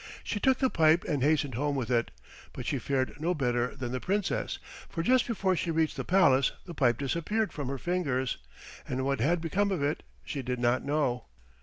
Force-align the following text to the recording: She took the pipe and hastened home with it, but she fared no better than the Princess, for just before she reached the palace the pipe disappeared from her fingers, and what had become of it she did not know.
She 0.23 0.39
took 0.39 0.57
the 0.57 0.71
pipe 0.71 1.03
and 1.03 1.21
hastened 1.21 1.53
home 1.53 1.75
with 1.75 1.91
it, 1.91 2.09
but 2.53 2.65
she 2.65 2.79
fared 2.79 3.21
no 3.21 3.35
better 3.35 3.75
than 3.75 3.91
the 3.91 3.99
Princess, 3.99 4.57
for 4.89 5.03
just 5.03 5.27
before 5.27 5.55
she 5.55 5.69
reached 5.69 5.95
the 5.95 6.03
palace 6.03 6.53
the 6.65 6.73
pipe 6.73 6.97
disappeared 6.97 7.53
from 7.53 7.67
her 7.67 7.77
fingers, 7.77 8.39
and 8.87 9.05
what 9.05 9.19
had 9.19 9.41
become 9.41 9.69
of 9.71 9.83
it 9.83 10.01
she 10.25 10.41
did 10.41 10.57
not 10.57 10.83
know. 10.83 11.25